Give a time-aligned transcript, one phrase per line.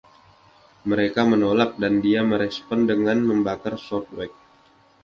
[0.89, 4.33] Mereka menolak, dan dia merespons dengan membakar Southwark.